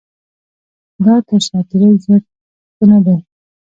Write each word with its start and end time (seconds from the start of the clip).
دا 1.05 1.15
تر 1.27 1.39
ساعت 1.47 1.65
تېرۍ 1.69 1.89
زیات 2.03 2.23
څه 2.75 2.83
نه 2.91 2.99
دی. 3.05 3.17